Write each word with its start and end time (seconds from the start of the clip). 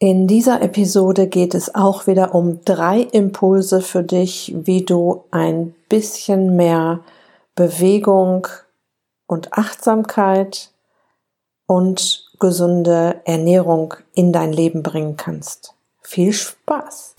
In 0.00 0.28
dieser 0.28 0.62
Episode 0.62 1.26
geht 1.26 1.56
es 1.56 1.74
auch 1.74 2.06
wieder 2.06 2.32
um 2.32 2.64
drei 2.64 3.00
Impulse 3.00 3.80
für 3.80 4.04
dich, 4.04 4.54
wie 4.56 4.84
du 4.84 5.24
ein 5.32 5.74
bisschen 5.88 6.54
mehr 6.54 7.00
Bewegung 7.56 8.46
und 9.26 9.54
Achtsamkeit 9.54 10.70
und 11.66 12.30
gesunde 12.38 13.22
Ernährung 13.24 13.94
in 14.14 14.32
dein 14.32 14.52
Leben 14.52 14.84
bringen 14.84 15.16
kannst. 15.16 15.74
Viel 16.02 16.32
Spaß! 16.32 17.16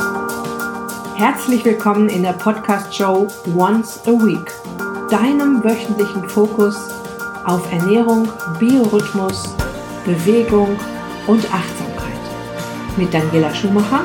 Herzlich 1.18 1.66
willkommen 1.66 2.07
in 2.07 2.23
der 2.23 2.32
Podcast-Show 2.32 3.27
Once 3.57 4.00
a 4.05 4.11
Week, 4.11 4.54
deinem 5.11 5.61
wöchentlichen 5.66 6.30
Fokus 6.30 6.77
auf 7.46 7.70
Ernährung, 7.73 8.30
Biorhythmus, 8.57 9.54
Bewegung 10.05 10.80
und 11.27 11.43
Achtsamkeit 11.54 11.88
mit 12.97 13.13
Daniela 13.13 13.53
Schumacher 13.53 14.01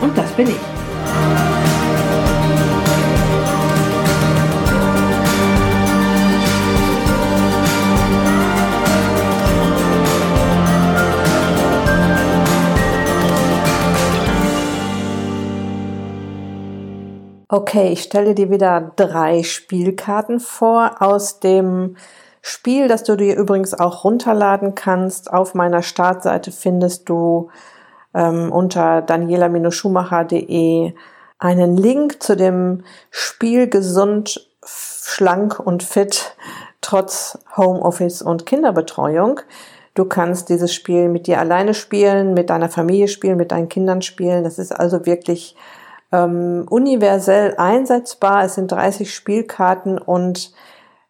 und 0.00 0.16
das 0.16 0.30
bin 0.32 0.48
ich. 0.48 0.76
Okay, 17.48 17.92
ich 17.92 18.02
stelle 18.02 18.34
dir 18.34 18.50
wieder 18.50 18.92
drei 18.96 19.42
Spielkarten 19.42 20.40
vor 20.40 21.00
aus 21.00 21.40
dem 21.40 21.96
Spiel, 22.42 22.86
das 22.86 23.02
du 23.02 23.16
dir 23.16 23.36
übrigens 23.36 23.72
auch 23.72 24.04
runterladen 24.04 24.74
kannst. 24.74 25.32
Auf 25.32 25.54
meiner 25.54 25.82
Startseite 25.82 26.52
findest 26.52 27.08
du 27.08 27.48
ähm, 28.16 28.50
unter 28.50 29.02
daniela-schumacher.de 29.02 30.94
einen 31.38 31.76
Link 31.76 32.22
zu 32.22 32.34
dem 32.34 32.82
Spiel 33.10 33.68
gesund, 33.68 34.48
schlank 34.64 35.60
und 35.60 35.82
fit 35.82 36.34
trotz 36.80 37.38
Homeoffice 37.56 38.22
und 38.22 38.46
Kinderbetreuung. 38.46 39.40
Du 39.94 40.06
kannst 40.06 40.48
dieses 40.48 40.74
Spiel 40.74 41.08
mit 41.08 41.26
dir 41.26 41.38
alleine 41.40 41.74
spielen, 41.74 42.34
mit 42.34 42.50
deiner 42.50 42.68
Familie 42.68 43.08
spielen, 43.08 43.36
mit 43.36 43.52
deinen 43.52 43.68
Kindern 43.68 44.02
spielen. 44.02 44.44
Das 44.44 44.58
ist 44.58 44.72
also 44.72 45.04
wirklich 45.06 45.56
ähm, 46.12 46.66
universell 46.68 47.54
einsetzbar. 47.56 48.44
Es 48.44 48.54
sind 48.54 48.72
30 48.72 49.14
Spielkarten 49.14 49.98
und 49.98 50.52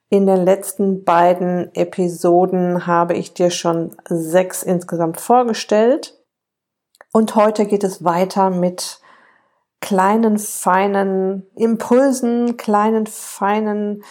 in 0.08 0.26
den 0.26 0.44
letzten 0.44 1.04
beiden 1.04 1.74
Episoden 1.74 2.86
habe 2.86 3.14
ich 3.14 3.34
dir 3.34 3.50
schon 3.50 3.90
sechs 4.08 4.62
insgesamt 4.62 5.20
vorgestellt. 5.20 6.16
Und 7.12 7.34
heute 7.34 7.66
geht 7.66 7.84
es 7.84 8.04
weiter 8.04 8.50
mit 8.50 9.00
kleinen, 9.80 10.38
feinen 10.38 11.46
Impulsen, 11.54 12.56
kleinen, 12.56 13.06
feinen 13.06 14.02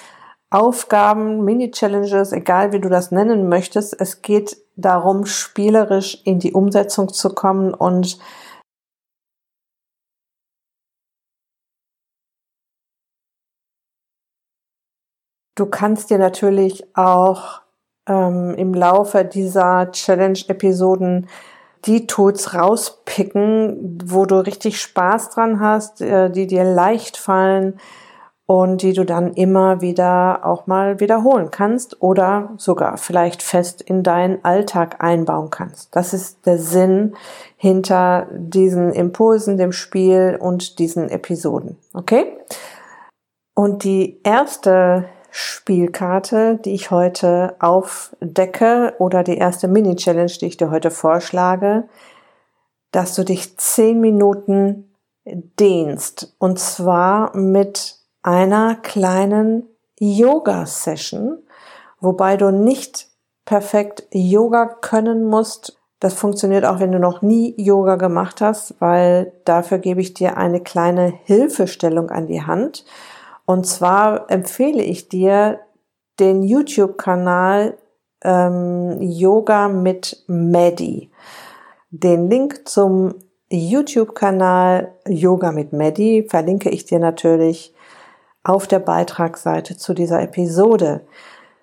Aufgaben, 0.50 1.44
Mini-Challenges, 1.44 2.32
egal 2.32 2.72
wie 2.72 2.80
du 2.80 2.90
das 2.90 3.12
nennen 3.12 3.50
möchtest. 3.50 4.00
Es 4.00 4.22
geht 4.22 4.58
darum, 4.76 5.26
spielerisch 5.26 6.22
in 6.24 6.40
die 6.40 6.54
Umsetzung 6.54 7.12
zu 7.12 7.30
kommen 7.30 7.74
und 7.74 8.20
Du 15.58 15.66
kannst 15.66 16.10
dir 16.10 16.18
natürlich 16.18 16.84
auch 16.98 17.62
ähm, 18.08 18.56
im 18.56 18.74
Laufe 18.74 19.24
dieser 19.24 19.90
Challenge-Episoden 19.90 21.30
die 21.86 22.08
Tools 22.08 22.54
rauspicken, 22.54 24.00
wo 24.06 24.26
du 24.26 24.44
richtig 24.44 24.82
Spaß 24.82 25.32
dran 25.32 25.60
hast, 25.60 26.02
äh, 26.02 26.30
die 26.30 26.48
dir 26.48 26.64
leicht 26.64 27.18
fallen 27.18 27.80
und 28.48 28.84
die 28.84 28.94
du 28.94 29.06
dann 29.06 29.34
immer 29.34 29.82
wieder 29.82 30.46
auch 30.46 30.68
mal 30.68 31.00
wiederholen 31.00 31.50
kannst 31.50 32.02
oder 32.02 32.54
sogar 32.58 32.98
vielleicht 32.98 33.42
fest 33.42 33.82
in 33.82 34.04
deinen 34.04 34.44
Alltag 34.46 35.04
einbauen 35.04 35.50
kannst. 35.50 35.96
Das 35.96 36.14
ist 36.14 36.46
der 36.46 36.60
Sinn 36.60 37.16
hinter 37.58 38.28
diesen 38.32 38.94
Impulsen, 38.94 39.58
dem 39.58 39.72
Spiel 39.72 40.38
und 40.40 40.78
diesen 40.78 41.10
Episoden. 41.10 41.78
Okay? 41.94 42.38
Und 43.56 43.84
die 43.84 44.20
erste 44.24 45.06
Spielkarte, 45.38 46.56
die 46.64 46.74
ich 46.74 46.92
heute 46.92 47.58
aufdecke 47.60 48.96
oder 49.00 49.22
die 49.22 49.36
erste 49.36 49.68
Mini-Challenge, 49.68 50.32
die 50.40 50.46
ich 50.46 50.56
dir 50.56 50.72
heute 50.72 50.92
vorschlage, 50.92 51.90
dass 52.92 53.16
du 53.16 53.26
dich 53.26 53.58
zehn 53.58 54.00
Minuten 54.00 54.96
dehnst 55.26 56.34
und 56.40 56.58
zwar 56.58 57.36
mit 57.36 57.98
einer 58.24 58.76
kleinen 58.76 59.68
Yoga-Session, 60.00 61.40
wobei 62.00 62.38
du 62.38 62.52
nicht 62.52 63.10
perfekt 63.44 64.08
Yoga 64.12 64.68
können 64.68 65.26
musst. 65.26 65.78
Das 66.00 66.14
funktioniert 66.14 66.64
auch, 66.64 66.80
wenn 66.80 66.94
du 66.94 67.00
noch 67.00 67.22
nie 67.22 67.54
Yoga 67.58 67.98
gemacht 67.98 68.40
hast, 68.40 68.76
weil 68.80 69.34
dafür 69.44 69.80
gebe 69.80 70.00
ich 70.00 70.14
dir 70.14 70.38
eine 70.38 70.62
kleine 70.62 71.12
Hilfestellung 71.26 72.10
an 72.10 72.28
die 72.28 72.44
Hand. 72.44 72.86
Und 73.46 73.66
zwar 73.66 74.30
empfehle 74.32 74.84
ich 74.84 75.10
dir 75.10 75.60
den 76.20 76.44
YouTube-Kanal 76.44 77.78
ähm, 78.24 79.02
Yoga 79.02 79.68
mit 79.68 80.24
Maddie. 80.28 81.12
Den 81.92 82.30
Link 82.30 82.68
zum 82.68 83.16
YouTube-Kanal 83.50 84.94
Yoga 85.08 85.52
mit 85.52 85.74
Maddie 85.74 86.28
verlinke 86.28 86.70
ich 86.70 86.86
dir 86.86 87.00
natürlich 87.00 87.74
auf 88.44 88.68
der 88.68 88.80
Beitragsseite 88.80 89.78
zu 89.78 89.94
dieser 89.94 90.22
Episode. 90.22 91.02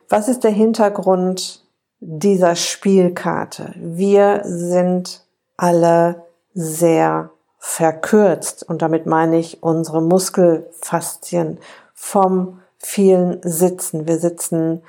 Was 0.08 0.28
ist 0.28 0.44
der 0.44 0.50
Hintergrund 0.50 1.64
dieser 2.00 2.56
Spielkarte? 2.56 3.74
Wir 3.76 4.42
sind 4.44 5.24
alle 5.56 6.24
sehr 6.54 7.30
verkürzt. 7.64 8.68
Und 8.68 8.82
damit 8.82 9.06
meine 9.06 9.38
ich 9.38 9.62
unsere 9.62 10.02
Muskelfaszien 10.02 11.58
vom 11.94 12.58
vielen 12.76 13.38
Sitzen. 13.44 14.08
Wir 14.08 14.18
sitzen 14.18 14.82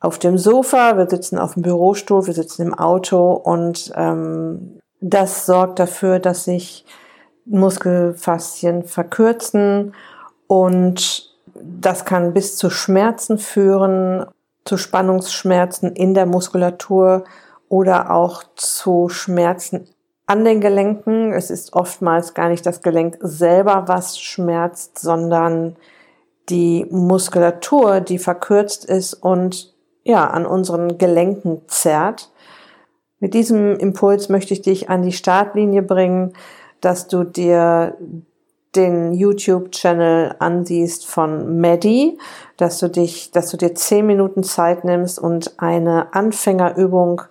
auf 0.00 0.18
dem 0.18 0.38
Sofa, 0.38 0.96
wir 0.96 1.08
sitzen 1.08 1.38
auf 1.38 1.52
dem 1.52 1.62
Bürostuhl, 1.62 2.26
wir 2.26 2.32
sitzen 2.32 2.62
im 2.62 2.74
Auto 2.74 3.32
und 3.32 3.92
ähm, 3.94 4.80
das 5.02 5.44
sorgt 5.44 5.78
dafür, 5.78 6.18
dass 6.18 6.44
sich 6.44 6.86
Muskelfaszien 7.44 8.84
verkürzen 8.84 9.94
und 10.46 11.36
das 11.54 12.06
kann 12.06 12.32
bis 12.32 12.56
zu 12.56 12.70
Schmerzen 12.70 13.36
führen, 13.36 14.24
zu 14.64 14.78
Spannungsschmerzen 14.78 15.92
in 15.92 16.14
der 16.14 16.24
Muskulatur 16.24 17.24
oder 17.68 18.10
auch 18.10 18.44
zu 18.56 19.10
Schmerzen 19.10 19.86
an 20.26 20.44
den 20.44 20.60
Gelenken. 20.60 21.32
Es 21.32 21.50
ist 21.50 21.72
oftmals 21.74 22.34
gar 22.34 22.48
nicht 22.48 22.64
das 22.66 22.82
Gelenk 22.82 23.18
selber, 23.20 23.84
was 23.86 24.18
schmerzt, 24.18 24.98
sondern 24.98 25.76
die 26.48 26.86
Muskulatur, 26.90 28.00
die 28.00 28.18
verkürzt 28.18 28.84
ist 28.84 29.14
und 29.14 29.72
ja, 30.04 30.26
an 30.28 30.46
unseren 30.46 30.98
Gelenken 30.98 31.62
zerrt. 31.68 32.30
Mit 33.20 33.34
diesem 33.34 33.76
Impuls 33.76 34.28
möchte 34.28 34.52
ich 34.52 34.62
dich 34.62 34.90
an 34.90 35.02
die 35.02 35.12
Startlinie 35.12 35.82
bringen, 35.82 36.32
dass 36.80 37.06
du 37.06 37.22
dir 37.22 37.96
den 38.74 39.12
YouTube-Channel 39.12 40.36
ansiehst 40.38 41.06
von 41.06 41.60
Maddie, 41.60 42.18
dass 42.56 42.78
du 42.78 42.88
dich, 42.88 43.30
dass 43.30 43.50
du 43.50 43.56
dir 43.56 43.74
zehn 43.74 44.06
Minuten 44.06 44.42
Zeit 44.42 44.84
nimmst 44.84 45.18
und 45.18 45.54
eine 45.58 46.14
Anfängerübung 46.14 47.22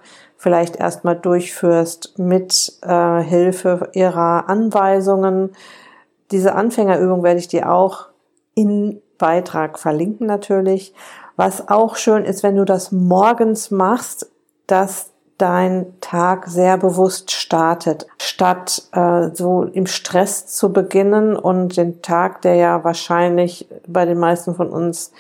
vielleicht 0.42 0.76
erstmal 0.76 1.16
durchführst 1.16 2.18
mit 2.18 2.80
äh, 2.82 3.22
Hilfe 3.22 3.92
ihrer 3.94 4.50
Anweisungen. 4.50 5.52
Diese 6.32 6.56
Anfängerübung 6.56 7.22
werde 7.22 7.40
ich 7.40 7.48
dir 7.48 7.72
auch 7.72 8.08
in 8.56 9.04
Beitrag 9.20 9.78
verlinken 9.78 10.26
natürlich. 10.26 10.96
Was 11.36 11.68
auch 11.68 11.96
schön 11.96 12.26
ist, 12.26 12.42
wenn 12.42 12.56
du 12.56 12.66
das 12.66 12.92
morgens 12.92 13.70
machst, 13.70 14.32
dass 14.66 15.12
dein 15.38 15.94
Tag 16.02 16.48
sehr 16.48 16.80
bewusst 16.80 17.30
startet, 17.30 18.08
statt 18.18 18.90
äh, 18.94 19.30
so 19.36 19.66
im 19.66 19.86
Stress 19.86 20.48
zu 20.48 20.74
beginnen 20.74 21.36
und 21.36 21.78
den 21.78 22.02
Tag, 22.02 22.42
der 22.42 22.56
ja 22.56 22.84
wahrscheinlich 22.84 23.68
bei 23.88 24.06
den 24.06 24.18
meisten 24.18 24.56
von 24.56 24.72
uns 24.72 25.12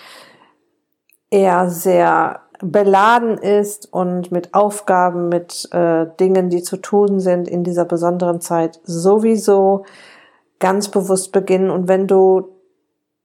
eher 1.29 1.69
sehr 1.69 2.41
beladen 2.61 3.37
ist 3.37 3.91
und 3.91 4.31
mit 4.31 4.53
Aufgaben, 4.53 5.29
mit 5.29 5.69
äh, 5.73 6.05
Dingen, 6.19 6.49
die 6.49 6.63
zu 6.63 6.77
tun 6.77 7.19
sind 7.19 7.47
in 7.47 7.63
dieser 7.63 7.85
besonderen 7.85 8.41
Zeit, 8.41 8.79
sowieso 8.83 9.83
ganz 10.59 10.89
bewusst 10.89 11.31
beginnen. 11.31 11.69
Und 11.69 11.87
wenn 11.87 12.07
du 12.07 12.49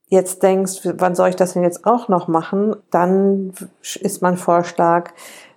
jetzt 0.08 0.42
denkst, 0.42 0.80
wann 0.84 1.14
soll 1.14 1.30
ich 1.30 1.36
das 1.36 1.52
denn 1.52 1.62
jetzt 1.62 1.86
auch 1.86 2.08
noch 2.08 2.28
machen, 2.28 2.76
dann 2.90 3.52
ist 4.00 4.22
mein 4.22 4.36
Vorschlag, 4.36 5.10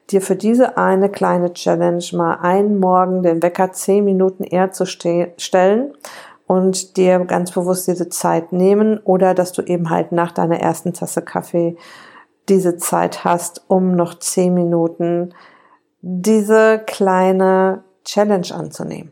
dir 0.10 0.22
für 0.22 0.36
diese 0.36 0.78
eine 0.78 1.10
kleine 1.10 1.54
Challenge 1.54 2.04
mal 2.14 2.40
einen 2.42 2.80
Morgen 2.80 3.24
den 3.24 3.44
Wecker 3.44 3.72
zehn 3.72 4.04
Minuten 4.04 4.44
eher 4.44 4.72
zu 4.72 4.86
stellen 4.86 5.94
und 6.48 6.98
dir 6.98 7.20
ganz 7.20 7.52
bewusst 7.52 7.88
diese 7.88 8.10
Zeit 8.10 8.52
nehmen 8.52 8.98
oder 9.04 9.36
dass 9.36 9.52
du 9.52 9.62
eben 9.62 9.92
halt 9.92 10.12
nach 10.12 10.32
deiner 10.32 10.60
ersten 10.60 10.94
Tasse 10.94 11.22
Kaffee 11.22 11.78
diese 12.50 12.78
Zeit 12.78 13.24
hast, 13.24 13.64
um 13.68 13.96
noch 13.96 14.20
zehn 14.20 14.54
Minuten 14.54 15.34
diese 16.02 16.82
kleine 16.86 17.84
Challenge 18.04 18.48
anzunehmen. 18.54 19.12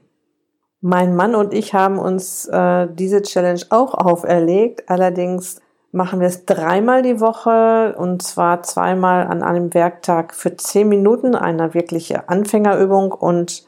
Mein 0.81 1.15
Mann 1.15 1.35
und 1.35 1.53
ich 1.53 1.73
haben 1.73 1.97
uns 1.97 2.45
äh, 2.47 2.87
diese 2.91 3.21
Challenge 3.21 3.61
auch 3.69 3.93
auferlegt. 3.93 4.89
Allerdings 4.89 5.59
machen 5.91 6.19
wir 6.19 6.27
es 6.27 6.45
dreimal 6.45 7.01
die 7.01 7.19
Woche 7.19 7.95
und 7.97 8.21
zwar 8.21 8.61
zweimal 8.63 9.25
an 9.27 9.41
einem 9.41 9.73
Werktag 9.73 10.33
für 10.33 10.55
zehn 10.55 10.87
Minuten, 10.87 11.35
eine 11.35 11.73
wirkliche 11.73 12.29
Anfängerübung. 12.29 13.11
Und 13.11 13.65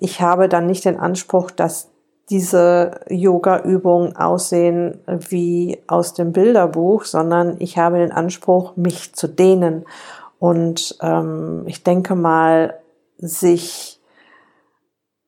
ich 0.00 0.20
habe 0.20 0.48
dann 0.48 0.66
nicht 0.66 0.84
den 0.84 0.98
Anspruch, 0.98 1.50
dass 1.50 1.90
diese 2.30 3.00
Yoga-Übungen 3.08 4.16
aussehen 4.16 5.00
wie 5.06 5.78
aus 5.86 6.14
dem 6.14 6.32
Bilderbuch, 6.32 7.04
sondern 7.04 7.56
ich 7.58 7.78
habe 7.78 7.98
den 7.98 8.12
Anspruch, 8.12 8.76
mich 8.76 9.14
zu 9.14 9.28
dehnen. 9.28 9.84
Und 10.38 10.96
ähm, 11.00 11.64
ich 11.66 11.82
denke 11.82 12.14
mal, 12.14 12.74
sich 13.18 14.00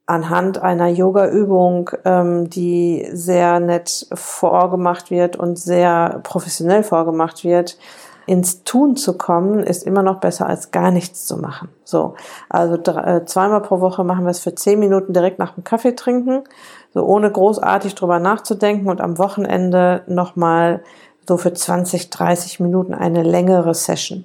anhand 0.06 0.60
einer 0.60 0.88
Yoga-Übung, 0.88 1.90
ähm, 2.04 2.50
die 2.50 3.08
sehr 3.12 3.60
nett 3.60 4.08
vorgemacht 4.12 5.10
wird 5.10 5.36
und 5.36 5.58
sehr 5.58 6.20
professionell 6.24 6.82
vorgemacht 6.82 7.44
wird, 7.44 7.78
ins 8.26 8.64
Tun 8.64 8.96
zu 8.96 9.16
kommen, 9.16 9.60
ist 9.60 9.84
immer 9.84 10.02
noch 10.02 10.20
besser 10.20 10.46
als 10.46 10.70
gar 10.70 10.90
nichts 10.90 11.26
zu 11.26 11.36
machen. 11.36 11.68
So, 11.84 12.14
also 12.48 12.76
äh, 12.76 13.24
zweimal 13.24 13.62
pro 13.62 13.80
Woche 13.80 14.04
machen 14.04 14.24
wir 14.24 14.30
es 14.30 14.40
für 14.40 14.54
zehn 14.54 14.78
Minuten 14.78 15.12
direkt 15.12 15.38
nach 15.38 15.54
dem 15.54 15.64
Kaffee 15.64 15.94
trinken, 15.94 16.44
so 16.92 17.04
ohne 17.04 17.30
großartig 17.30 17.94
drüber 17.94 18.18
nachzudenken 18.18 18.88
und 18.88 19.00
am 19.00 19.18
Wochenende 19.18 20.02
nochmal 20.06 20.82
so 21.28 21.36
für 21.36 21.52
20, 21.52 22.10
30 22.10 22.60
Minuten 22.60 22.94
eine 22.94 23.22
längere 23.22 23.74
Session. 23.74 24.24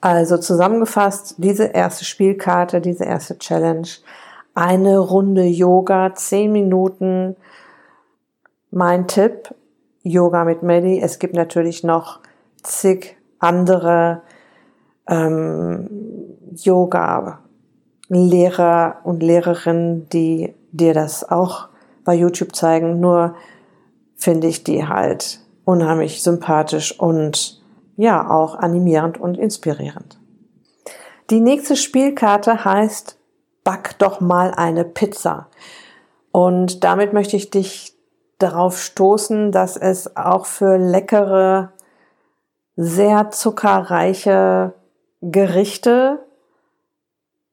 Also 0.00 0.36
zusammengefasst, 0.36 1.36
diese 1.38 1.66
erste 1.66 2.04
Spielkarte, 2.04 2.80
diese 2.80 3.04
erste 3.04 3.38
Challenge 3.38 3.86
eine 4.54 4.98
Runde 4.98 5.44
Yoga, 5.44 6.14
zehn 6.14 6.52
Minuten. 6.52 7.36
Mein 8.70 9.06
Tipp, 9.06 9.54
Yoga 10.02 10.44
mit 10.44 10.62
Medi. 10.62 11.00
Es 11.00 11.18
gibt 11.18 11.34
natürlich 11.34 11.84
noch 11.84 12.20
zig 12.62 13.16
andere 13.38 14.22
ähm, 15.08 15.88
Yoga-Lehrer 16.54 17.40
und 19.04 19.22
Lehrerinnen, 19.22 20.08
die 20.08 20.54
dir 20.70 20.94
das 20.94 21.28
auch 21.28 21.68
bei 22.04 22.14
YouTube 22.14 22.54
zeigen. 22.54 23.00
Nur 23.00 23.34
finde 24.16 24.46
ich 24.46 24.64
die 24.64 24.86
halt 24.86 25.40
unheimlich 25.64 26.22
sympathisch 26.22 26.98
und 26.98 27.62
ja, 27.96 28.30
auch 28.30 28.56
animierend 28.56 29.20
und 29.20 29.36
inspirierend. 29.36 30.18
Die 31.30 31.40
nächste 31.40 31.76
Spielkarte 31.76 32.64
heißt 32.64 33.18
back 33.64 33.98
doch 33.98 34.20
mal 34.20 34.52
eine 34.52 34.84
Pizza. 34.84 35.48
Und 36.32 36.84
damit 36.84 37.12
möchte 37.12 37.36
ich 37.36 37.50
dich 37.50 37.94
darauf 38.38 38.78
stoßen, 38.80 39.52
dass 39.52 39.76
es 39.76 40.16
auch 40.16 40.46
für 40.46 40.76
leckere, 40.76 41.72
sehr 42.76 43.30
zuckerreiche 43.30 44.74
Gerichte 45.20 46.20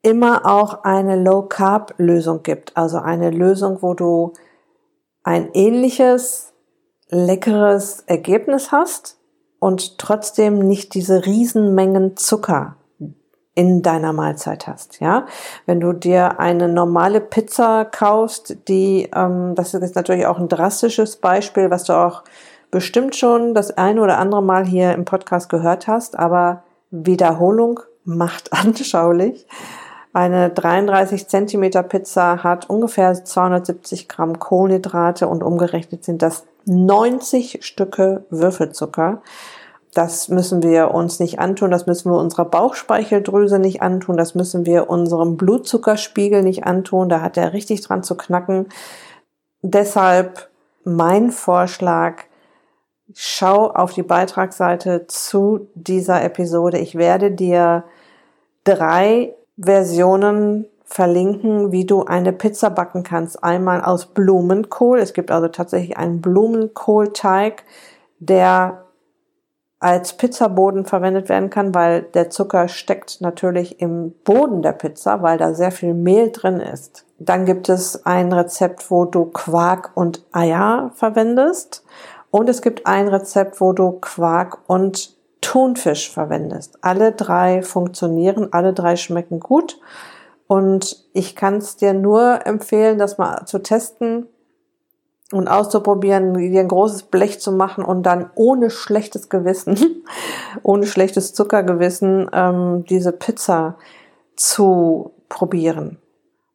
immer 0.02 0.46
auch 0.46 0.84
eine 0.84 1.22
Low 1.22 1.44
Carb 1.44 1.94
Lösung 1.98 2.44
gibt. 2.44 2.76
Also 2.78 2.98
eine 3.00 3.32
Lösung, 3.32 3.82
wo 3.82 3.94
du 3.94 4.34
ein 5.24 5.50
ähnliches, 5.54 6.54
leckeres 7.10 8.02
Ergebnis 8.08 8.72
hast 8.72 9.18
und 9.60 9.98
trotzdem 9.98 10.60
nicht 10.60 10.94
diese 10.94 11.26
Riesenmengen 11.26 12.16
Zucker 12.16 12.78
in 13.56 13.82
deiner 13.82 14.14
Mahlzeit 14.14 14.68
hast. 14.68 15.02
Ja, 15.02 15.26
wenn 15.66 15.82
du 15.82 15.92
dir 15.92 16.40
eine 16.40 16.70
normale 16.70 17.20
Pizza 17.20 17.84
kaufst, 17.84 18.70
die, 18.70 19.10
ähm, 19.14 19.54
das 19.56 19.74
ist 19.74 19.96
natürlich 19.96 20.28
auch 20.28 20.40
ein 20.40 20.48
drastisches 20.48 21.18
Beispiel, 21.18 21.70
was 21.70 21.84
du 21.84 21.94
auch 21.94 22.24
bestimmt 22.72 23.16
schon 23.16 23.54
das 23.54 23.78
eine 23.78 24.02
oder 24.02 24.18
andere 24.18 24.44
Mal 24.44 24.66
hier 24.66 24.94
im 24.94 25.06
Podcast 25.06 25.50
gehört 25.50 25.88
hast, 25.88 26.18
aber 26.18 26.64
Wiederholung 26.92 27.80
macht 28.04 28.54
anschaulich. 28.54 29.48
Eine 30.12 30.50
33 30.50 31.28
Zentimeter 31.28 31.84
Pizza 31.84 32.44
hat 32.44 32.70
ungefähr 32.70 33.14
270 33.14 34.10
Gramm 34.10 34.40
Kohlenhydrate 34.40 35.28
und 35.28 35.44
umgerechnet 35.44 36.04
sind 36.04 36.22
das 36.22 36.46
90 36.66 37.60
Stücke 37.64 38.26
Würfelzucker 38.30 39.22
das 39.94 40.30
müssen 40.30 40.62
wir 40.62 40.92
uns 40.92 41.20
nicht 41.20 41.40
antun, 41.40 41.72
das 41.72 41.88
müssen 41.88 42.12
wir 42.12 42.18
unserer 42.18 42.46
Bauchspeicheldrüse 42.46 43.60
nicht 43.60 43.82
antun, 43.82 44.18
das 44.18 44.36
müssen 44.36 44.66
wir 44.66 44.90
unserem 44.90 45.36
Blutzuckerspiegel 45.36 46.44
nicht 46.44 46.64
antun, 46.66 47.10
da 47.10 47.22
hat 47.22 47.38
er 47.38 47.54
richtig 47.54 47.82
dran 47.82 48.04
zu 48.04 48.16
knacken. 48.16 48.68
Deshalb 49.62 50.50
mein 50.84 51.32
Vorschlag, 51.32 52.24
schau 53.16 53.68
auf 53.68 53.94
die 53.94 54.04
Beitragsseite 54.04 55.08
zu 55.08 55.68
dieser 55.76 56.24
Episode. 56.24 56.78
Ich 56.78 56.96
werde 56.96 57.32
dir 57.32 57.84
drei 58.64 59.34
Versionen 59.58 60.66
verlinken, 60.86 61.72
wie 61.72 61.86
du 61.86 62.04
eine 62.06 62.34
Pizza 62.34 62.70
backen 62.70 63.04
kannst. 63.04 63.44
Einmal 63.44 63.82
aus 63.84 64.08
Blumenkohl. 64.08 65.00
Es 65.00 65.14
gibt 65.14 65.32
also 65.32 65.48
tatsächlich 65.48 65.98
einen 65.98 66.22
Blumenkohlteig, 66.22 67.64
der 68.20 68.86
als 69.80 70.14
Pizzaboden 70.14 70.86
verwendet 70.86 71.30
werden 71.30 71.50
kann, 71.50 71.74
weil 71.74 72.02
der 72.02 72.30
Zucker 72.30 72.68
steckt 72.68 73.22
natürlich 73.22 73.80
im 73.80 74.14
Boden 74.26 74.62
der 74.62 74.74
Pizza, 74.74 75.22
weil 75.22 75.38
da 75.38 75.54
sehr 75.54 75.72
viel 75.72 75.94
Mehl 75.94 76.32
drin 76.32 76.60
ist. 76.60 77.06
Dann 77.18 77.46
gibt 77.46 77.70
es 77.70 78.06
ein 78.06 78.34
Rezept, 78.34 78.92
wo 78.92 79.06
du 79.06 79.26
Quark 79.26 79.92
und 79.96 80.26
Eier 80.34 80.92
verwendest. 80.96 81.84
Und 82.32 82.50
es 82.50 82.62
gibt 82.62 82.86
ein 82.86 83.08
Rezept, 83.08 83.60
wo 83.60 83.74
du 83.74 83.94
Quark 83.94 84.60
und 84.68 85.18
Thunfisch 85.42 86.12
verwendest. 86.12 86.78
Alle 86.82 87.12
drei 87.12 87.62
funktionieren, 87.62 88.50
alle 88.52 88.74
drei 88.74 88.96
schmecken 88.96 89.40
gut. 89.40 89.80
Und 90.48 91.06
ich 91.14 91.36
kann 91.36 91.58
es 91.58 91.78
dir 91.78 91.94
nur 91.94 92.46
empfehlen, 92.46 92.98
das 92.98 93.18
mal 93.18 93.46
zu 93.46 93.60
testen 93.60 94.28
und 95.32 95.48
auszuprobieren, 95.48 96.34
dir 96.34 96.60
ein 96.60 96.68
großes 96.68 97.04
Blech 97.04 97.40
zu 97.40 97.52
machen 97.52 97.84
und 97.84 98.04
dann 98.04 98.32
ohne 98.36 98.70
schlechtes 98.70 99.30
Gewissen, 99.30 99.78
ohne 100.64 100.88
schlechtes 100.88 101.34
Zuckergewissen 101.34 102.30
ähm, 102.34 102.84
diese 102.90 103.12
Pizza 103.12 103.76
zu 104.36 105.12
probieren. 105.30 106.00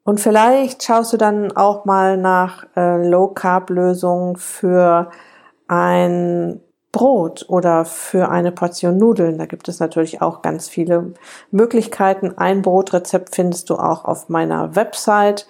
Und 0.02 0.20
vielleicht 0.20 0.82
schaust 0.82 1.12
du 1.12 1.16
dann 1.16 1.52
auch 1.56 1.84
mal 1.84 2.16
nach 2.16 2.66
äh, 2.76 3.08
Low 3.08 3.28
Carb 3.28 3.70
Lösungen 3.70 4.36
für 4.36 5.10
ein 5.68 6.60
Brot 6.92 7.46
oder 7.48 7.84
für 7.84 8.28
eine 8.28 8.52
Portion 8.52 8.98
Nudeln. 8.98 9.36
Da 9.36 9.46
gibt 9.46 9.68
es 9.68 9.80
natürlich 9.80 10.22
auch 10.22 10.42
ganz 10.42 10.68
viele 10.68 11.14
Möglichkeiten. 11.50 12.38
Ein 12.38 12.62
Brotrezept 12.62 13.34
findest 13.34 13.68
du 13.70 13.74
auch 13.74 14.04
auf 14.04 14.28
meiner 14.28 14.76
Website. 14.76 15.48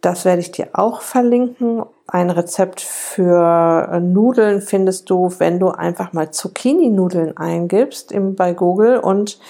Das 0.00 0.24
werde 0.24 0.40
ich 0.40 0.52
dir 0.52 0.68
auch 0.74 1.00
verlinken. 1.00 1.82
Ein 2.06 2.30
Rezept 2.30 2.80
für 2.80 3.98
Nudeln 4.00 4.62
findest 4.62 5.10
du, 5.10 5.32
wenn 5.38 5.58
du 5.58 5.70
einfach 5.70 6.12
mal 6.12 6.30
Zucchini-Nudeln 6.30 7.36
eingibst 7.36 8.14
bei 8.36 8.54
Google 8.54 8.98
und 8.98 9.40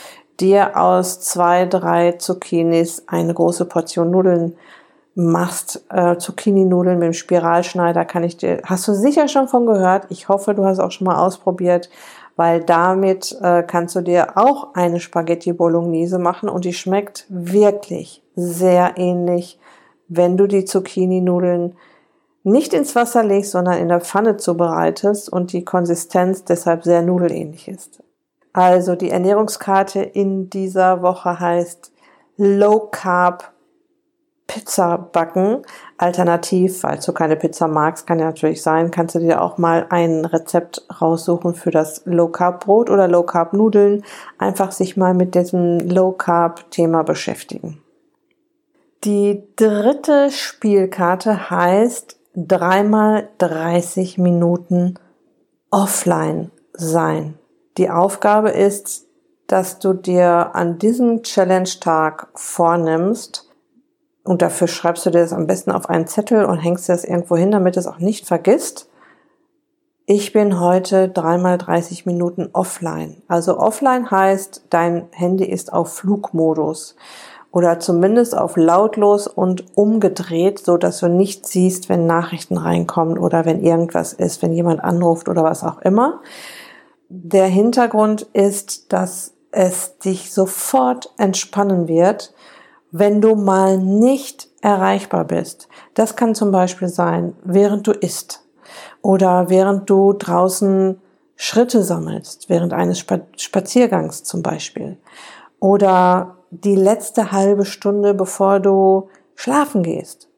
dir 0.41 0.81
aus 0.81 1.21
zwei, 1.21 1.67
drei 1.67 2.13
Zucchinis 2.13 3.05
eine 3.09 3.35
große 3.35 3.67
Portion 3.67 4.11
Nudeln 4.11 4.57
machst. 5.17 5.85
Äh, 5.91 6.19
Zucchini-Nudeln 6.19 7.01
mit 7.01 7.07
dem 7.07 7.13
Spiralschneider 7.13 8.05
kann 8.05 8.23
ich 8.23 8.37
dir, 8.37 8.61
hast 8.65 8.87
du 8.87 8.95
sicher 8.95 9.27
schon 9.27 9.49
von 9.49 9.67
gehört. 9.67 10.07
Ich 10.11 10.29
hoffe, 10.29 10.55
du 10.55 10.65
hast 10.65 10.79
auch 10.79 10.93
schon 10.93 11.09
mal 11.09 11.19
ausprobiert, 11.19 11.91
weil 12.37 12.63
damit 12.63 13.37
äh, 13.43 13.65
kannst 13.65 13.97
du 13.97 14.03
dir 14.03 14.37
auch 14.37 14.75
eine 14.75 15.01
Spaghetti 15.01 15.53
Bolognese 15.53 16.21
machen 16.21 16.49
und 16.49 16.65
die 16.65 16.75
schmeckt 16.75 17.27
wirklich 17.29 18.23
sehr 18.37 18.93
ähnlich 18.97 19.59
wenn 20.09 20.37
du 20.37 20.47
die 20.47 20.65
Zucchini-Nudeln 20.65 21.77
nicht 22.45 22.73
ins 22.73 22.95
Wasser 22.95 23.25
legst, 23.25 23.53
sondern 23.53 23.79
in 23.79 23.89
der 23.89 24.01
Pfanne 24.01 24.37
zubereitest 24.37 25.29
und 25.29 25.53
die 25.53 25.65
Konsistenz 25.65 26.45
deshalb 26.45 26.85
sehr 26.85 27.03
nudelähnlich 27.03 27.69
ist. 27.69 28.03
Also 28.53 28.95
die 28.95 29.11
Ernährungskarte 29.11 30.01
in 30.01 30.49
dieser 30.49 31.03
Woche 31.03 31.41
heißt 31.41 31.93
Low 32.37 32.89
Carb 32.91 33.53
Pizza 34.47 34.97
backen. 34.97 35.63
Alternativ, 35.99 36.81
falls 36.81 37.05
du 37.05 37.13
keine 37.13 37.37
Pizza 37.37 37.69
magst, 37.69 38.07
kann 38.07 38.19
ja 38.19 38.27
natürlich 38.27 38.63
sein, 38.63 38.91
kannst 38.91 39.15
du 39.15 39.19
dir 39.19 39.43
auch 39.43 39.59
mal 39.59 39.87
ein 39.91 40.25
Rezept 40.25 40.87
raussuchen 41.01 41.55
für 41.55 41.71
das 41.71 42.03
Low 42.05 42.29
Carb 42.29 42.65
Brot 42.65 42.91
oder 42.91 43.09
Low 43.09 43.25
Carb 43.25 43.53
Nudeln. 43.53 44.05
Einfach 44.39 44.73
sich 44.73 44.97
mal 44.97 45.15
mit 45.15 45.35
diesem 45.35 45.81
Low 45.81 46.13
Carb 46.13 46.71
Thema 46.71 47.03
beschäftigen. 47.03 47.83
Die 49.05 49.43
dritte 49.57 50.31
Spielkarte 50.31 51.51
heißt 51.51 52.17
dreimal 52.35 53.29
30 53.39 54.19
Minuten 54.19 54.95
offline 55.71 56.51
sein. 56.73 57.39
Die 57.79 57.91
Aufgabe 57.91 58.51
ist, 58.51 59.07
dass 59.47 59.79
du 59.79 59.93
dir 59.93 60.55
an 60.55 60.79
diesem 60.79 61.23
Challenge-Tag 61.23 62.29
vornimmst, 62.35 63.46
und 64.27 64.43
dafür 64.43 64.69
schreibst 64.69 65.07
du 65.07 65.11
dir 65.11 65.21
das 65.21 65.33
am 65.33 65.47
besten 65.47 65.71
auf 65.71 65.89
einen 65.89 66.07
Zettel 66.07 66.45
und 66.45 66.59
hängst 66.59 66.89
das 66.89 67.05
irgendwo 67.05 67.37
hin, 67.37 67.51
damit 67.51 67.77
es 67.77 67.87
auch 67.87 67.99
nicht 67.99 68.27
vergisst. 68.27 68.89
Ich 70.05 70.33
bin 70.33 70.61
heute 70.61 71.09
dreimal 71.09 71.59
30 71.59 72.07
Minuten 72.07 72.51
offline. 72.53 73.23
Also 73.29 73.59
offline 73.59 74.11
heißt, 74.11 74.67
dein 74.71 75.09
Handy 75.11 75.45
ist 75.45 75.73
auf 75.73 75.95
Flugmodus 75.95 76.97
oder 77.51 77.81
zumindest 77.81 78.37
auf 78.37 78.57
lautlos 78.57 79.27
und 79.27 79.65
umgedreht, 79.77 80.59
so 80.65 80.77
dass 80.77 81.01
du 81.01 81.09
nicht 81.09 81.47
siehst, 81.47 81.89
wenn 81.89 82.07
Nachrichten 82.07 82.59
reinkommen 82.59 83.19
oder 83.19 83.45
wenn 83.45 83.65
irgendwas 83.65 84.13
ist, 84.13 84.43
wenn 84.43 84.53
jemand 84.53 84.85
anruft 84.85 85.29
oder 85.29 85.43
was 85.43 85.65
auch 85.65 85.79
immer. 85.81 86.21
Der 87.09 87.47
Hintergrund 87.47 88.23
ist, 88.33 88.93
dass 88.93 89.35
es 89.53 89.99
dich 89.99 90.33
sofort 90.33 91.15
entspannen 91.17 91.89
wird, 91.89 92.35
wenn 92.99 93.21
du 93.21 93.35
mal 93.35 93.79
nicht 93.79 94.49
erreichbar 94.63 95.25
bist. 95.25 95.69
Das 95.95 96.17
kann 96.17 96.35
zum 96.35 96.51
Beispiel 96.51 96.89
sein, 96.89 97.35
während 97.45 97.87
du 97.87 97.93
isst 97.93 98.45
oder 99.03 99.49
während 99.49 99.89
du 99.91 100.13
draußen 100.13 101.01
Schritte 101.37 101.83
sammelst, 101.83 102.49
während 102.49 102.73
eines 102.73 103.05
Spaziergangs 103.37 104.25
zum 104.25 104.43
Beispiel 104.43 104.97
oder 105.61 106.37
die 106.51 106.77
letzte 106.77 107.33
halbe 107.33 107.65
Stunde, 107.65 108.15
bevor 108.15 108.61
du 108.61 109.09
schlafen 109.35 109.83
gehst. 109.83 110.29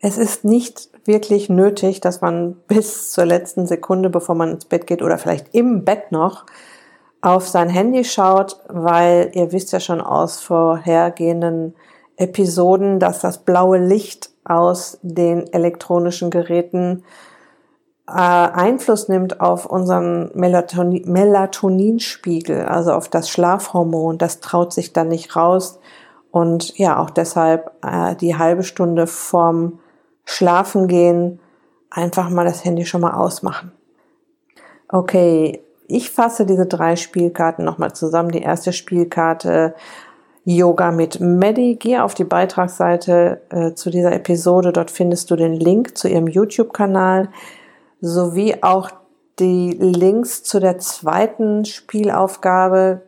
Es 0.00 0.16
ist 0.16 0.44
nicht 0.44 0.88
wirklich 1.04 1.48
nötig, 1.48 2.00
dass 2.00 2.20
man 2.20 2.54
bis 2.68 3.12
zur 3.12 3.26
letzten 3.26 3.66
Sekunde, 3.66 4.10
bevor 4.10 4.34
man 4.34 4.52
ins 4.52 4.64
Bett 4.64 4.86
geht 4.86 5.02
oder 5.02 5.18
vielleicht 5.18 5.54
im 5.54 5.84
Bett 5.84 6.12
noch, 6.12 6.46
auf 7.20 7.48
sein 7.48 7.68
Handy 7.68 8.04
schaut, 8.04 8.60
weil 8.68 9.32
ihr 9.34 9.50
wisst 9.50 9.72
ja 9.72 9.80
schon 9.80 10.00
aus 10.00 10.38
vorhergehenden 10.38 11.74
Episoden, 12.18 12.98
dass 12.98 13.20
das 13.20 13.38
blaue 13.38 13.78
Licht 13.78 14.30
aus 14.44 14.98
den 15.02 15.52
elektronischen 15.52 16.30
Geräten 16.30 17.04
äh, 18.08 18.12
Einfluss 18.12 19.08
nimmt 19.08 19.40
auf 19.40 19.66
unseren 19.66 20.30
Melatonin 20.34 21.10
Melatoninspiegel, 21.10 22.64
also 22.64 22.92
auf 22.92 23.08
das 23.08 23.28
Schlafhormon. 23.28 24.18
Das 24.18 24.40
traut 24.40 24.72
sich 24.72 24.92
dann 24.92 25.08
nicht 25.08 25.36
raus. 25.36 25.78
Und 26.30 26.76
ja, 26.76 26.98
auch 26.98 27.10
deshalb 27.10 27.72
äh, 27.84 28.16
die 28.16 28.36
halbe 28.36 28.62
Stunde 28.62 29.06
vorm 29.06 29.78
Schlafengehen 30.24 31.40
einfach 31.90 32.30
mal 32.30 32.44
das 32.44 32.64
Handy 32.64 32.84
schon 32.84 33.00
mal 33.00 33.14
ausmachen. 33.14 33.72
Okay, 34.88 35.62
ich 35.86 36.10
fasse 36.10 36.46
diese 36.46 36.66
drei 36.66 36.96
Spielkarten 36.96 37.64
nochmal 37.64 37.92
zusammen. 37.92 38.30
Die 38.30 38.42
erste 38.42 38.72
Spielkarte 38.72 39.74
Yoga 40.48 40.92
mit 40.92 41.20
Maddie. 41.20 41.78
Geh 41.78 41.98
auf 41.98 42.14
die 42.14 42.24
Beitragsseite 42.24 43.42
äh, 43.50 43.74
zu 43.74 43.90
dieser 43.90 44.12
Episode. 44.12 44.72
Dort 44.72 44.90
findest 44.90 45.30
du 45.30 45.36
den 45.36 45.52
Link 45.52 45.98
zu 45.98 46.08
ihrem 46.08 46.26
YouTube-Kanal 46.26 47.28
sowie 48.00 48.56
auch 48.62 48.90
die 49.38 49.72
Links 49.72 50.42
zu 50.44 50.58
der 50.58 50.78
zweiten 50.78 51.66
Spielaufgabe. 51.66 53.02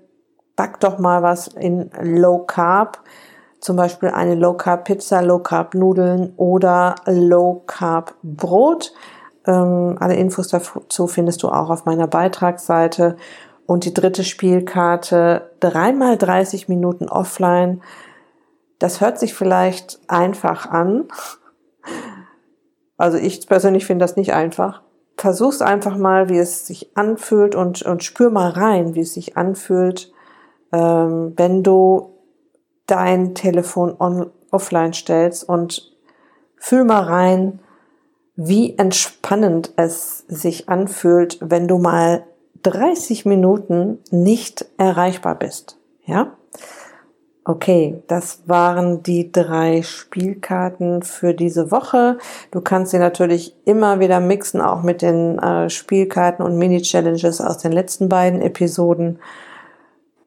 Back 0.55 0.81
doch 0.81 0.99
mal 0.99 1.23
was 1.23 1.49
in 1.49 1.91
Low 2.03 2.41
Carb. 2.41 2.99
Zum 3.61 3.75
Beispiel 3.75 4.11
eine 4.11 4.35
Low 4.35 4.53
Carb 4.53 4.85
Pizza, 4.85 5.23
Low 5.23 5.39
Carb 5.39 5.75
Nudeln 5.75 6.35
oder 6.37 6.97
Low 7.07 7.63
Carb 7.67 8.17
Brot. 8.23 8.93
Ähm, 9.47 9.97
alle 9.99 10.17
Infos 10.17 10.49
dazu 10.49 11.07
findest 11.07 11.43
du 11.43 11.49
auch 11.49 11.71
auf 11.71 11.87
meiner 11.87 12.07
Beitragsseite. 12.07 13.17
Und 13.71 13.85
die 13.85 13.95
dritte 13.95 14.25
Spielkarte, 14.25 15.53
dreimal 15.61 16.19
30 16.19 16.69
Minuten 16.69 17.09
offline. 17.09 17.83
Das 18.81 19.01
hört 19.01 19.21
sich 19.21 19.33
vielleicht 19.33 20.01
einfach 20.09 20.67
an. 20.67 21.07
Also 22.97 23.17
ich 23.17 23.47
persönlich 23.47 23.87
finde 23.87 24.03
das 24.03 24.17
nicht 24.17 24.33
einfach. 24.33 24.83
Versuch's 25.17 25.63
einfach 25.63 25.97
mal, 25.97 26.29
wie 26.29 26.39
es 26.39 26.67
sich 26.67 26.97
anfühlt 26.97 27.55
und, 27.55 27.83
und 27.83 28.03
spür 28.03 28.31
mal 28.31 28.51
rein, 28.51 28.97
wie 28.97 29.03
es 29.03 29.15
sich 29.15 29.37
anfühlt, 29.37 30.13
ähm, 30.73 31.35
wenn 31.37 31.63
du 31.63 32.19
dein 32.87 33.37
Telefon 33.37 33.95
on, 34.01 34.33
offline 34.51 34.95
stellst 34.95 35.49
und 35.49 35.97
fühl 36.57 36.83
mal 36.83 37.05
rein, 37.05 37.61
wie 38.35 38.77
entspannend 38.77 39.75
es 39.77 40.25
sich 40.27 40.69
anfühlt, 40.69 41.39
wenn 41.41 41.69
du 41.69 41.79
mal 41.79 42.25
30 42.63 43.27
Minuten 43.27 43.99
nicht 44.11 44.67
erreichbar 44.77 45.35
bist. 45.35 45.79
Ja? 46.05 46.37
Okay, 47.45 48.03
das 48.07 48.43
waren 48.47 49.03
die 49.03 49.33
drei 49.33 49.83
Spielkarten 49.83 51.03
für 51.03 51.33
diese 51.33 51.71
Woche. 51.71 52.19
Du 52.51 52.61
kannst 52.61 52.91
sie 52.91 52.99
natürlich 52.99 53.57
immer 53.65 53.99
wieder 53.99 54.21
mixen, 54.21 54.61
auch 54.61 54.83
mit 54.83 55.01
den 55.01 55.39
äh, 55.39 55.71
Spielkarten 55.71 56.45
und 56.45 56.59
Mini-Challenges 56.59 57.41
aus 57.41 57.59
den 57.59 57.73
letzten 57.73 58.09
beiden 58.09 58.43
Episoden. 58.43 59.19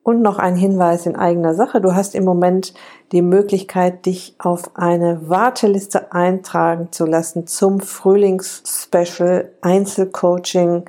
Und 0.02 0.22
noch 0.22 0.38
ein 0.38 0.58
Hinweis 0.58 1.06
in 1.06 1.16
eigener 1.16 1.54
Sache. 1.54 1.80
Du 1.80 1.96
hast 1.96 2.14
im 2.14 2.26
Moment 2.26 2.74
die 3.14 3.22
Möglichkeit, 3.22 4.06
dich 4.06 4.36
auf 4.38 4.76
eine 4.76 5.30
Warteliste 5.30 6.12
eintragen 6.12 6.92
zu 6.92 7.06
lassen 7.06 7.48
zum 7.48 7.80
Frühlingsspecial 7.80 9.52
Einzelcoaching 9.62 10.84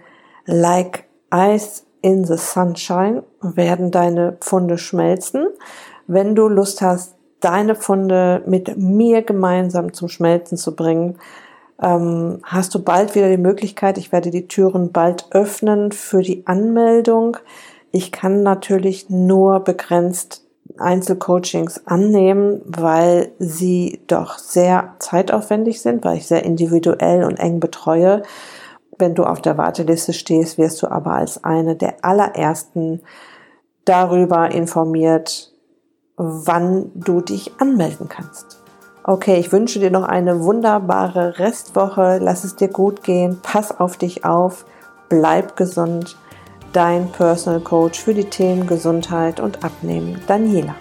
Like 0.47 1.05
Ice 1.35 1.83
in 2.03 2.25
the 2.25 2.37
Sunshine 2.37 3.25
werden 3.41 3.91
deine 3.91 4.37
Pfunde 4.41 4.79
schmelzen. 4.79 5.49
Wenn 6.07 6.35
du 6.35 6.49
Lust 6.49 6.83
hast, 6.83 7.15
deine 7.41 7.75
Pfunde 7.75 8.43
mit 8.47 8.77
mir 8.77 9.23
gemeinsam 9.23 9.93
zum 9.93 10.09
Schmelzen 10.09 10.57
zu 10.57 10.77
bringen, 10.77 11.19
ähm, 11.83 12.39
hast 12.45 12.75
du 12.75 12.83
bald 12.83 13.15
wieder 13.15 13.29
die 13.29 13.37
Möglichkeit, 13.37 13.99
ich 13.99 14.13
werde 14.13 14.31
die 14.31 14.47
Türen 14.47 14.93
bald 14.93 15.27
öffnen 15.33 15.93
für 15.93 16.23
die 16.23 16.47
Anmeldung. 16.47 17.37
Ich 17.91 18.13
kann 18.13 18.43
natürlich 18.43 19.11
nur 19.11 19.61
begrenzt 19.61 20.45
Einzelcoachings 20.79 21.87
annehmen, 21.87 22.61
weil 22.65 23.33
sie 23.39 24.01
doch 24.07 24.39
sehr 24.39 24.95
zeitaufwendig 24.99 25.81
sind, 25.81 26.05
weil 26.05 26.17
ich 26.17 26.27
sehr 26.27 26.45
individuell 26.45 27.25
und 27.25 27.37
eng 27.37 27.61
betreue. 27.61 28.23
Wenn 28.99 29.15
du 29.15 29.25
auf 29.25 29.41
der 29.41 29.59
Warteliste 29.59 30.13
stehst, 30.13 30.59
wirst 30.59 30.83
du 30.83 30.89
aber 30.89 31.13
als 31.13 31.43
eine 31.45 31.77
der 31.77 31.97
allerersten 32.03 33.01
darüber 33.85 34.51
informiert, 34.51 35.53
wann 36.17 36.91
du 36.95 37.21
dich 37.21 37.53
anmelden 37.59 38.09
kannst. 38.09 38.61
Okay, 39.07 39.39
ich 39.39 39.53
wünsche 39.53 39.81
dir 39.81 39.91
noch 39.91 40.05
eine 40.05 40.45
wunderbare 40.45 41.39
Restwoche. 41.39 42.19
Lass 42.23 42.45
es 42.45 42.57
dir 42.57 42.69
gut 42.69 43.03
gehen. 43.03 43.41
Pass 43.43 43.79
auf 43.79 43.99
dich 43.99 44.25
auf. 44.25 44.65
Bleib 45.11 45.57
gesund. 45.57 46.17
Dein 46.73 47.13
Personal 47.13 47.61
Coach 47.61 48.01
für 48.01 48.15
die 48.15 48.25
Themen 48.25 48.67
Gesundheit 48.67 49.41
und 49.41 49.63
Abnehmen, 49.63 50.21
Daniela. 50.27 50.75